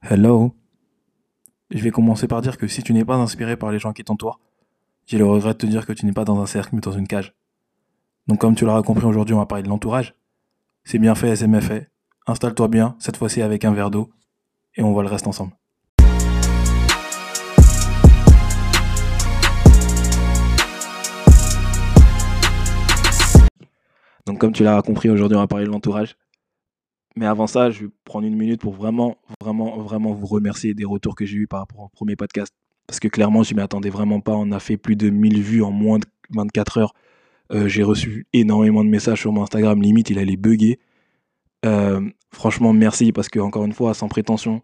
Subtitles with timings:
[0.00, 0.54] Hello.
[1.70, 4.04] Je vais commencer par dire que si tu n'es pas inspiré par les gens qui
[4.04, 4.38] t'entourent,
[5.06, 6.92] j'ai le regret de te dire que tu n'es pas dans un cercle mais dans
[6.92, 7.34] une cage.
[8.28, 10.14] Donc comme tu l'auras compris aujourd'hui, on va parler de l'entourage.
[10.84, 11.90] C'est bien fait, SMF fait.
[12.28, 14.08] Installe-toi bien, cette fois-ci avec un verre d'eau,
[14.76, 15.52] et on voit le reste ensemble.
[24.26, 26.16] Donc comme tu l'as compris, aujourd'hui on va parler de l'entourage.
[27.16, 30.84] Mais avant ça, je vais prendre une minute pour vraiment, vraiment, vraiment vous remercier des
[30.84, 32.52] retours que j'ai eu par rapport au premier podcast.
[32.86, 34.32] Parce que clairement, je m'y attendais vraiment pas.
[34.32, 36.94] On a fait plus de 1000 vues en moins de 24 heures.
[37.52, 39.80] Euh, j'ai reçu énormément de messages sur mon Instagram.
[39.80, 40.78] Limite, il allait bugger.
[41.66, 44.62] Euh, franchement, merci parce que, encore une fois, sans prétention,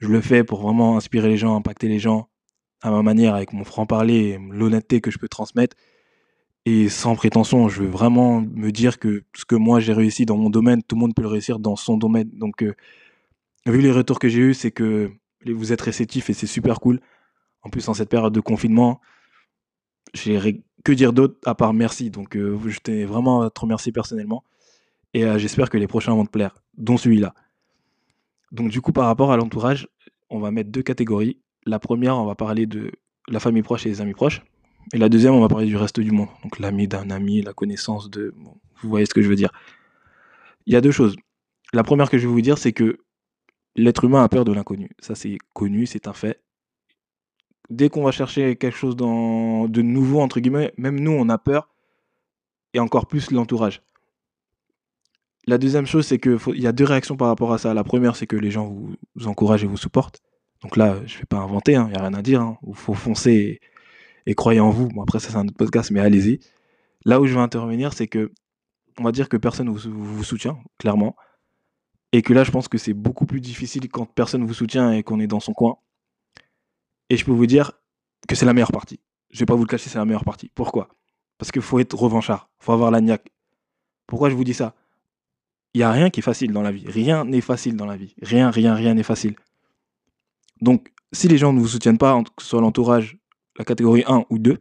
[0.00, 2.28] je le fais pour vraiment inspirer les gens, impacter les gens
[2.82, 5.76] à ma manière, avec mon franc-parler, l'honnêteté que je peux transmettre.
[6.64, 10.36] Et sans prétention, je veux vraiment me dire que ce que moi j'ai réussi dans
[10.36, 12.30] mon domaine, tout le monde peut le réussir dans son domaine.
[12.34, 12.74] Donc, euh,
[13.66, 15.10] vu les retours que j'ai eus, c'est que
[15.44, 17.00] vous êtes réceptifs et c'est super cool.
[17.62, 19.00] En plus, en cette période de confinement,
[20.14, 22.10] j'ai que dire d'autre à part merci.
[22.10, 24.44] Donc, euh, je tenais vraiment à te remercier personnellement.
[25.14, 27.34] Et euh, j'espère que les prochains vont te plaire, dont celui-là.
[28.52, 29.88] Donc, du coup, par rapport à l'entourage,
[30.30, 31.38] on va mettre deux catégories.
[31.66, 32.92] La première, on va parler de
[33.28, 34.42] la famille proche et les amis proches.
[34.92, 36.28] Et la deuxième, on va parler du reste du monde.
[36.42, 38.34] Donc l'ami d'un ami, la connaissance de...
[38.36, 39.50] vous voyez ce que je veux dire.
[40.66, 41.16] Il y a deux choses.
[41.72, 42.98] La première que je vais vous dire, c'est que
[43.76, 44.90] l'être humain a peur de l'inconnu.
[44.98, 46.40] Ça, c'est connu, c'est un fait.
[47.70, 51.38] Dès qu'on va chercher quelque chose dans, de nouveau, entre guillemets, même nous, on a
[51.38, 51.68] peur.
[52.74, 53.82] Et encore plus l'entourage.
[55.46, 57.74] La deuxième chose, c'est qu'il y a deux réactions par rapport à ça.
[57.74, 60.22] La première, c'est que les gens vous, encouragent et vous supportent.
[60.62, 62.40] Donc là, je ne vais pas inventer, il hein, n'y a rien à dire.
[62.62, 62.72] Il hein.
[62.74, 63.60] faut foncer
[64.26, 64.88] et croyez en vous.
[64.88, 66.40] Bon, après, ça, c'est un autre podcast, mais allez-y.
[67.04, 68.32] Là où je veux intervenir, c'est que,
[68.98, 71.16] on va dire que personne vous, vous soutient, clairement.
[72.12, 75.02] Et que là, je pense que c'est beaucoup plus difficile quand personne vous soutient et
[75.02, 75.78] qu'on est dans son coin.
[77.08, 77.72] Et je peux vous dire
[78.28, 79.00] que c'est la meilleure partie.
[79.30, 80.50] Je vais pas vous le cacher, c'est la meilleure partie.
[80.54, 80.88] Pourquoi?
[81.38, 82.50] Parce qu'il faut être revanchard.
[82.58, 83.32] faut avoir la niaque.
[84.06, 84.74] Pourquoi je vous dis ça?
[85.74, 86.84] Il n'y a rien qui est facile dans la vie.
[86.86, 88.14] Rien n'est facile dans la vie.
[88.20, 89.34] Rien, rien, rien n'est facile.
[90.60, 93.18] Donc, si les gens ne vous soutiennent pas, que ce soit l'entourage,
[93.58, 94.58] la catégorie 1 ou 2,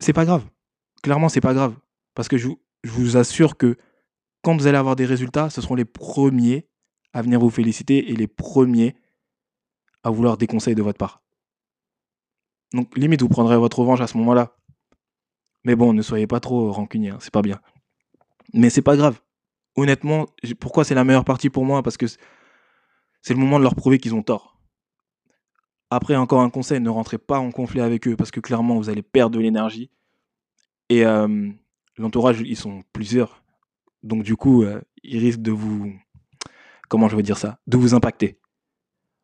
[0.00, 0.44] c'est pas grave.
[1.02, 1.74] Clairement, c'est pas grave.
[2.14, 2.48] Parce que je,
[2.84, 3.76] vous assure que
[4.42, 6.68] quand vous allez avoir des résultats, ce seront les premiers
[7.12, 8.94] à venir vous féliciter et les premiers
[10.02, 11.22] à vouloir des conseils de votre part.
[12.72, 14.56] Donc, limite, vous prendrez votre revanche à ce moment-là.
[15.64, 17.60] Mais bon, ne soyez pas trop rancunier, hein, c'est pas bien.
[18.52, 19.20] Mais c'est pas grave.
[19.74, 20.26] Honnêtement,
[20.60, 21.82] pourquoi c'est la meilleure partie pour moi?
[21.82, 24.55] Parce que c'est le moment de leur prouver qu'ils ont tort.
[25.90, 28.88] Après, encore un conseil, ne rentrez pas en conflit avec eux parce que clairement, vous
[28.88, 29.90] allez perdre de l'énergie.
[30.88, 31.04] Et
[31.96, 33.42] l'entourage, ils sont plusieurs.
[34.02, 34.64] Donc, du coup,
[35.02, 35.92] ils risquent de vous.
[36.88, 38.38] Comment je veux dire ça De vous impacter.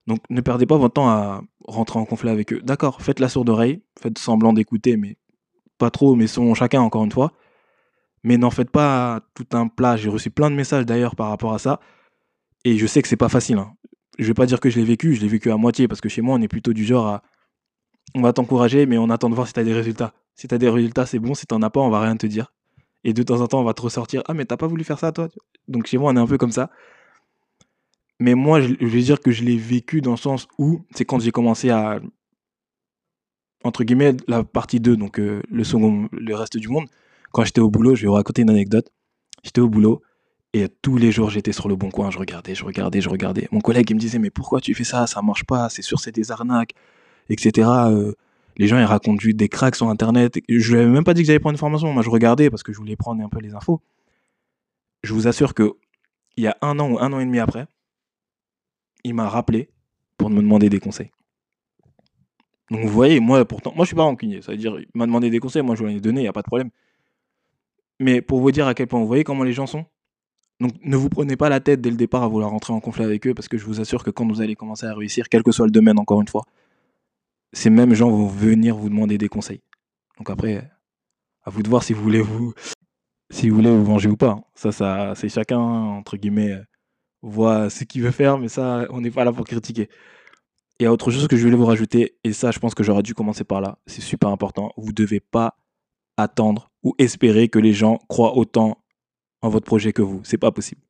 [0.07, 2.61] Donc, ne perdez pas votre temps à rentrer en conflit avec eux.
[2.63, 5.17] D'accord, faites la sourde oreille, faites semblant d'écouter, mais
[5.79, 7.33] pas trop, mais selon chacun, encore une fois.
[8.25, 9.97] Mais n'en faites pas tout un plat.
[9.97, 11.81] J'ai reçu plein de messages d'ailleurs par rapport à ça.
[12.65, 13.59] Et je sais que c'est pas facile.
[13.59, 13.75] Hein
[14.23, 16.09] je vais pas dire que je l'ai vécu, je l'ai vécu à moitié parce que
[16.09, 17.23] chez moi, on est plutôt du genre à
[18.15, 20.13] on va t'encourager, mais on attend de voir si tu as des résultats.
[20.35, 21.35] Si tu as des résultats, c'est bon.
[21.35, 22.53] Si t'en as pas, on va rien te dire.
[23.05, 24.99] Et de temps en temps, on va te ressortir Ah, mais t'as pas voulu faire
[24.99, 25.29] ça, toi
[25.69, 26.71] Donc chez moi, on est un peu comme ça.
[28.21, 31.21] Mais moi, je, vais dire que je l'ai vécu dans le sens où c'est quand
[31.21, 32.01] j'ai commencé à.
[33.65, 36.87] Entre guillemets, la partie 2, donc euh, le second, le reste du monde.
[37.33, 38.91] Quand j'étais au boulot, je vais vous raconter une anecdote.
[39.43, 40.03] J'étais au boulot
[40.55, 43.49] et tous les jours, j'étais sur le bon coin, je regardais, je regardais, je regardais.
[43.53, 45.07] Mon collègue, il me disait, mais pourquoi tu fais ça?
[45.07, 46.75] Ça marche pas, c'est sûr, c'est des arnaques,
[47.31, 47.69] etc.
[47.87, 48.13] Euh,
[48.59, 50.39] les gens, ils racontent des cracks sur Internet.
[50.49, 51.91] Je lui avais même pas dit que j'allais prendre une formation.
[51.93, 53.81] Moi, je regardais parce que je voulais prendre un peu les infos.
[55.03, 55.73] Je vous assure que
[56.37, 57.67] il y a un an ou un an et demi après,
[59.05, 59.71] il m'a rappelé
[60.19, 61.11] pour me demander des conseils.
[62.71, 64.43] Donc, vous voyez, moi, pourtant, moi, je suis pas rancunier.
[64.43, 66.29] Ça veut dire, il m'a demandé des conseils, moi, je lui ai donné, il n'y
[66.29, 66.71] a pas de problème.
[68.01, 69.87] Mais pour vous dire à quel point, vous voyez comment les gens sont
[70.63, 73.05] donc ne vous prenez pas la tête dès le départ à vouloir rentrer en conflit
[73.05, 75.43] avec eux parce que je vous assure que quand vous allez commencer à réussir, quel
[75.43, 76.45] que soit le domaine, encore une fois,
[77.53, 79.61] ces mêmes gens vont venir vous demander des conseils.
[80.19, 80.71] Donc après,
[81.43, 82.55] à vous de voir si vous voulez vous,
[83.85, 84.41] venger ou pas.
[84.55, 86.57] Ça, ça, c'est chacun entre guillemets
[87.23, 89.89] voit ce qu'il veut faire, mais ça, on n'est pas là pour critiquer.
[90.79, 92.83] Il y a autre chose que je voulais vous rajouter, et ça, je pense que
[92.83, 93.79] j'aurais dû commencer par là.
[93.87, 94.73] C'est super important.
[94.77, 95.57] Vous devez pas
[96.17, 98.79] attendre ou espérer que les gens croient autant
[99.43, 100.21] en votre projet que vous.
[100.25, 100.81] C'est pas possible.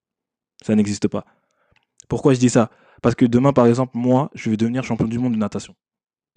[0.62, 1.24] Ça n'existe pas.
[2.08, 2.70] Pourquoi je dis ça?
[3.00, 5.74] Parce que demain, par exemple, moi, je vais devenir champion du monde de natation.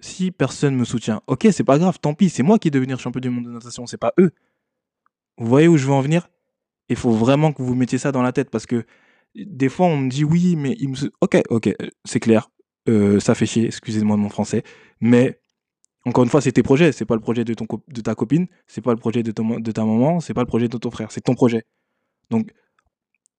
[0.00, 2.98] Si personne me soutient, ok, c'est pas grave, tant pis, c'est moi qui vais devenir
[2.98, 4.32] champion du monde de natation, c'est pas eux.
[5.38, 6.28] Vous voyez où je veux en venir?
[6.88, 8.84] Il faut vraiment que vous mettiez ça dans la tête parce que
[9.34, 10.96] des fois, on me dit oui, mais il me.
[11.20, 11.74] Ok, ok,
[12.04, 12.50] c'est clair.
[12.88, 14.62] Euh, ça fait chier, excusez-moi de mon français.
[15.00, 15.40] Mais
[16.04, 16.92] encore une fois, c'est tes projets.
[16.92, 19.60] C'est pas le projet de, ton de ta copine, c'est pas le projet de, ton,
[19.60, 21.64] de ta maman, c'est pas le projet de ton frère, c'est ton projet.
[22.30, 22.52] Donc,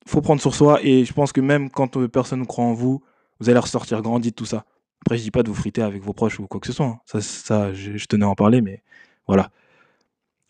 [0.05, 0.79] faut prendre sur soi.
[0.83, 3.03] Et je pense que même quand euh, personne ne croit en vous,
[3.39, 4.65] vous allez ressortir grandi de tout ça.
[5.01, 6.85] Après, je dis pas de vous friter avec vos proches ou quoi que ce soit.
[6.85, 6.99] Hein.
[7.21, 8.83] Ça, je, tenais à en parler, mais
[9.27, 9.51] voilà.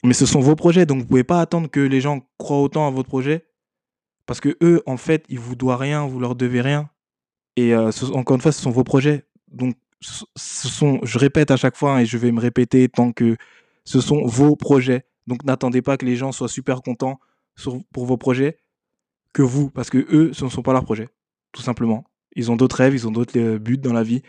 [0.04, 2.88] Mais ce sont vos projets, donc vous pouvez pas attendre que les gens croient autant
[2.88, 3.46] à votre projet,
[4.26, 6.90] parce que eux, en fait, ils vous doivent rien, vous leur devez rien.
[7.56, 9.26] Et euh, encore une fois, ce sont vos projets.
[9.52, 13.36] Donc, je répète à chaque fois, hein, et je vais me répéter tant que
[13.84, 15.06] ce sont vos projets.
[15.26, 17.20] Donc, n'attendez pas que les gens soient super contents
[17.92, 18.58] pour vos projets
[19.34, 21.10] que vous, parce que eux, ce ne sont pas leurs projets,
[21.52, 22.06] tout simplement.
[22.36, 24.22] Ils ont d'autres rêves, ils ont d'autres euh, buts dans la vie.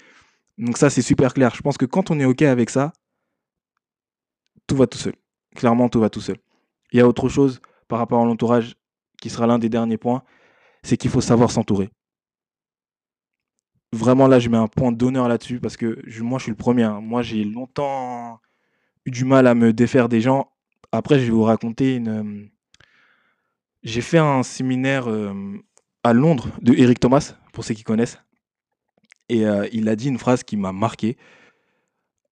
[0.57, 1.55] Donc ça, c'est super clair.
[1.55, 2.93] Je pense que quand on est OK avec ça,
[4.67, 5.15] tout va tout seul.
[5.55, 6.37] Clairement, tout va tout seul.
[6.93, 8.77] Il y a autre chose par rapport à l'entourage
[9.21, 10.23] qui sera l'un des derniers points,
[10.83, 11.91] c'est qu'il faut savoir s'entourer.
[13.93, 16.85] Vraiment là, je mets un point d'honneur là-dessus parce que moi, je suis le premier.
[16.85, 17.01] Hein.
[17.01, 18.41] Moi, j'ai longtemps
[19.07, 20.53] eu du mal à me défaire des gens.
[20.93, 22.51] Après, je vais vous raconter une.
[23.89, 25.33] J'ai fait un séminaire euh,
[26.05, 28.19] à Londres de Eric Thomas, pour ceux qui connaissent.
[29.31, 31.17] Et euh, il a dit une phrase qui m'a marqué.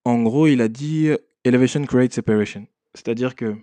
[0.04, 1.08] En gros, il a dit
[1.44, 2.66] Elevation creates separation.
[2.92, 3.56] C'est-à-dire que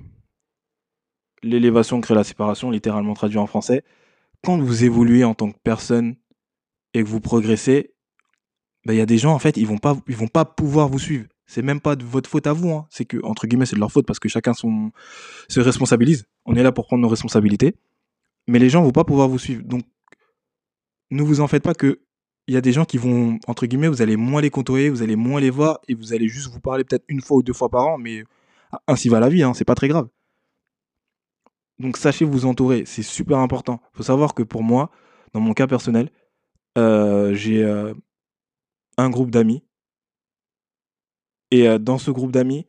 [1.43, 3.83] l'élévation crée la séparation, littéralement traduit en français.
[4.43, 6.15] Quand vous évoluez en tant que personne
[6.95, 7.93] et que vous progressez,
[8.87, 10.87] ben, il y a des gens, en fait, ils vont pas, ils vont pas pouvoir
[10.87, 11.27] vous suivre.
[11.45, 12.71] C'est même pas de votre faute à vous.
[12.71, 12.87] Hein.
[12.89, 14.91] C'est que, entre guillemets, c'est de leur faute parce que chacun son,
[15.49, 16.25] se responsabilise.
[16.45, 17.75] On est là pour prendre nos responsabilités.
[18.47, 19.63] Mais les gens vont pas pouvoir vous suivre.
[19.63, 19.83] Donc,
[21.11, 22.01] ne vous en faites pas que
[22.47, 25.01] il y a des gens qui vont, entre guillemets, vous allez moins les côtoyer, vous
[25.01, 27.53] allez moins les voir et vous allez juste vous parler peut-être une fois ou deux
[27.53, 28.25] fois par an, mais
[28.87, 30.09] ainsi va la vie, hein, c'est pas très grave.
[31.79, 33.81] Donc sachez vous entourer, c'est super important.
[33.93, 34.91] Il faut savoir que pour moi,
[35.33, 36.09] dans mon cas personnel,
[36.77, 37.93] euh, j'ai euh,
[38.97, 39.63] un groupe d'amis.
[41.53, 42.65] Et euh, dans ce groupe d'amis,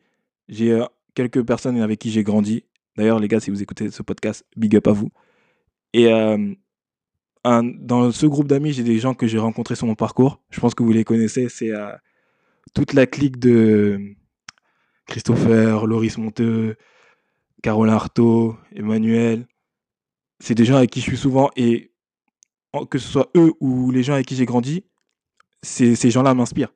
[0.47, 0.79] j'ai
[1.15, 2.65] quelques personnes avec qui j'ai grandi.
[2.95, 5.09] D'ailleurs, les gars, si vous écoutez ce podcast, big up à vous.
[5.93, 6.05] Et
[7.43, 10.39] dans ce groupe d'amis, j'ai des gens que j'ai rencontrés sur mon parcours.
[10.51, 11.49] Je pense que vous les connaissez.
[11.49, 11.71] C'est
[12.75, 14.15] toute la clique de
[15.07, 16.75] Christopher, Loris Monteux,
[17.63, 19.47] Caroline Artaud, Emmanuel.
[20.39, 21.91] C'est des gens avec qui je suis souvent et
[22.91, 24.85] que ce soit eux ou les gens avec qui j'ai grandi,
[25.63, 26.73] ces gens-là m'inspirent.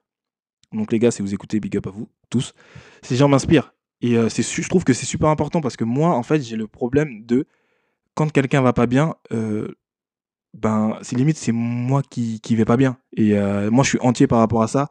[0.74, 2.54] Donc les gars, si vous écoutez, big up à vous, tous.
[3.02, 3.74] Ces gens m'inspirent.
[4.02, 6.68] Et euh, je trouve que c'est super important parce que moi, en fait, j'ai le
[6.68, 7.46] problème de
[8.14, 9.68] quand quelqu'un va pas bien, euh,
[10.54, 12.98] ben, c'est limite, c'est moi qui, qui vais pas bien.
[13.16, 14.90] Et euh, moi, je suis entier par rapport à ça.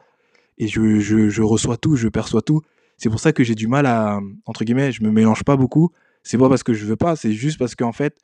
[0.58, 2.62] Et je, reçois tout, je perçois tout.
[2.96, 5.92] C'est pour ça que j'ai du mal à, entre guillemets, je me mélange pas beaucoup.
[6.24, 8.18] C'est pas parce que je veux pas, c'est juste parce qu'en fait,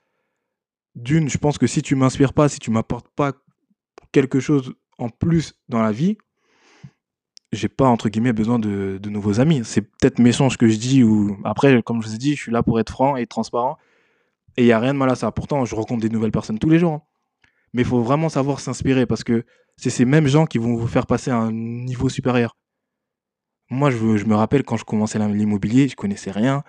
[0.97, 3.33] d'une, je pense que si tu m'inspires pas, si tu m'apportes pas
[4.13, 6.19] quelque chose en plus dans la vie,
[7.55, 9.63] j'ai pas entre guillemets besoin de, de nouveaux amis.
[9.65, 12.43] C'est peut-être méchant ce que je dis ou après, comme je vous ai dit, je
[12.43, 13.79] suis là pour être franc et transparent.
[14.57, 15.31] Et il y a rien de mal à ça.
[15.33, 16.93] Pourtant, je rencontre des nouvelles personnes tous les jours.
[16.93, 17.03] Hein.
[17.73, 19.45] Mais il faut vraiment savoir s'inspirer parce que
[19.77, 22.57] c'est ces mêmes gens qui vont vous faire passer à un niveau supérieur.
[23.71, 26.63] Moi, je, me rappelle quand je commençais l'immobilier, je connaissais rien.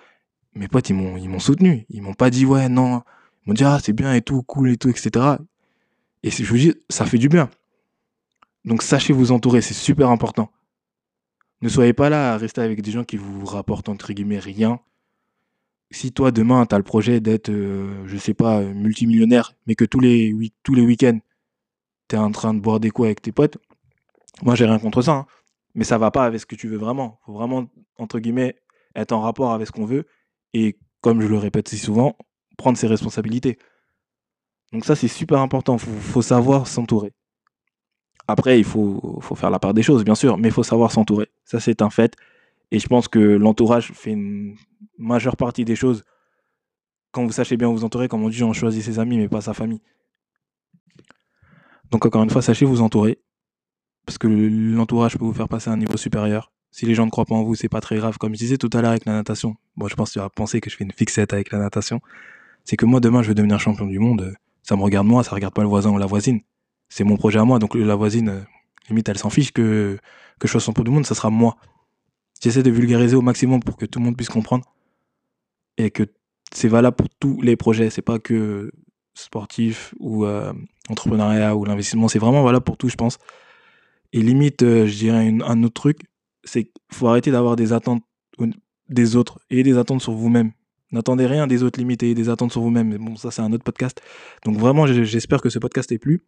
[0.55, 1.85] Mes potes, ils m'ont, ils m'ont soutenu.
[1.89, 3.03] Ils m'ont pas dit, ouais, non.
[3.45, 5.35] Ils m'ont dit, ah, c'est bien et tout, cool et tout, etc.
[6.23, 7.49] Et je vous dis, ça fait du bien.
[8.63, 10.49] Donc, sachez vous entourer, c'est super important.
[11.65, 14.79] Ne soyez pas là à rester avec des gens qui vous rapportent, entre guillemets, rien.
[15.89, 19.83] Si toi, demain, tu as le projet d'être, euh, je sais pas, multimillionnaire, mais que
[19.83, 21.19] tous les, week-ends,
[22.07, 23.57] tu es en train de boire des coups avec tes potes,
[24.43, 25.11] moi, j'ai rien contre ça.
[25.13, 25.25] Hein
[25.73, 27.19] mais ça va pas avec ce que tu veux vraiment.
[27.25, 27.65] Faut vraiment,
[27.97, 28.61] entre guillemets,
[28.95, 30.05] être en rapport avec ce qu'on veut
[30.53, 32.15] et, comme je le répète si souvent,
[32.59, 33.57] prendre ses responsabilités.
[34.71, 35.77] Donc ça, c'est super important.
[35.77, 37.11] Il faut, savoir s'entourer.
[38.27, 41.29] Après, il faut, faire la part des choses, bien sûr, mais il faut savoir s'entourer.
[41.43, 42.15] Ça, c'est un fait.
[42.71, 44.55] Et je pense que l'entourage fait une
[44.97, 46.03] majeure partie des choses.
[47.11, 49.41] Quand vous sachez bien vous entourer, comme on dit, on choisit ses amis, mais pas
[49.41, 49.81] sa famille.
[51.91, 53.19] Donc encore une fois, sachez vous entourer
[54.05, 56.51] parce que l'entourage peut vous faire passer à un niveau supérieur.
[56.71, 58.17] Si les gens ne croient pas en vous, c'est pas très grave.
[58.17, 60.29] Comme je disais tout à l'heure avec la natation, bon, je pense que tu vas
[60.29, 62.01] penser que je fais une fixette avec la natation.
[62.65, 64.35] C'est que moi, demain, je veux devenir champion du monde.
[64.63, 66.41] Ça me regarde moi, ça regarde pas le voisin ou la voisine.
[66.89, 67.59] C'est mon projet à moi.
[67.59, 68.41] Donc la voisine, euh,
[68.89, 69.97] limite, elle s'en fiche que,
[70.39, 71.57] que je sois champion du monde, ça sera moi.
[72.41, 74.65] J'essaie de vulgariser au maximum pour que tout le monde puisse comprendre.
[75.77, 76.03] Et que
[76.53, 77.89] c'est valable pour tous les projets.
[77.89, 78.71] C'est pas que
[79.13, 80.53] sportif ou euh,
[80.89, 82.07] entrepreneuriat ou l'investissement.
[82.07, 83.17] C'est vraiment valable pour tout, je pense.
[84.13, 86.05] Et limite, euh, je dirais un autre truc,
[86.43, 88.03] c'est qu'il faut arrêter d'avoir des attentes
[88.89, 90.51] des autres et des attentes sur vous-même.
[90.91, 92.89] N'attendez rien des autres, limitez des attentes sur vous-même.
[92.89, 94.01] Mais bon, ça, c'est un autre podcast.
[94.45, 96.23] Donc vraiment, j'espère que ce podcast est plu.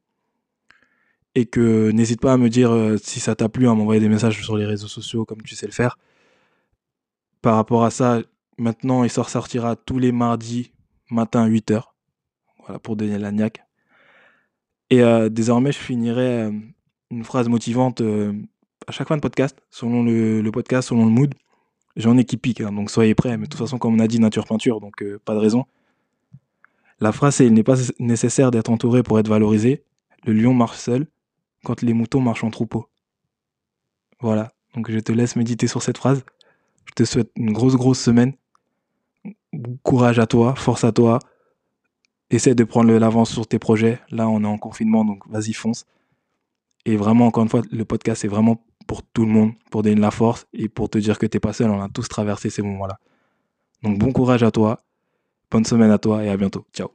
[1.38, 4.10] Et que n'hésite pas à me dire euh, si ça t'a plu, à m'envoyer des
[4.10, 6.00] messages sur les réseaux sociaux comme tu sais le faire.
[7.44, 8.24] Par rapport à ça,
[8.58, 10.72] maintenant, il sortira tous les mardis
[11.12, 11.84] matin à 8h.
[12.66, 13.64] Voilà, pour Daniel Lagnac.
[14.90, 16.52] Et euh, désormais, je finirai euh,
[17.12, 18.02] une phrase motivante
[18.88, 21.36] à chaque fin de podcast, selon le, podcast, selon le mood.
[21.98, 23.38] J'en ai qui pique, hein, donc soyez prêts.
[23.38, 25.66] Mais de toute façon, comme on a dit, nature peinture, donc pas de raison.
[27.00, 29.84] La phrase c'est Il n'est pas nécessaire d'être entouré pour être valorisé.
[30.26, 31.06] Le lion marche seul
[31.64, 32.88] quand les moutons marchent en troupeau.
[34.20, 36.24] Voilà, donc je te laisse méditer sur cette phrase.
[36.86, 38.34] Je te souhaite une grosse, grosse semaine.
[39.84, 41.20] Courage à toi, force à toi.
[42.30, 44.00] Essaie de prendre l'avance sur tes projets.
[44.10, 45.86] Là, on est en confinement, donc vas-y, fonce.
[46.86, 49.96] Et vraiment, encore une fois, le podcast, c'est vraiment pour tout le monde, pour donner
[49.96, 51.70] de la force et pour te dire que t'es pas seul.
[51.70, 53.00] On a tous traversé ces moments-là.
[53.84, 54.80] Donc, bon courage à toi.
[55.52, 56.66] Bonne semaine à toi et à bientôt.
[56.74, 56.90] Ciao.